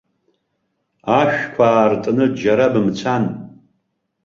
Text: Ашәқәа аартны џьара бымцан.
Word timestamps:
Ашәқәа 1.19 1.65
аартны 1.71 2.25
џьара 2.39 2.65
бымцан. 2.73 3.23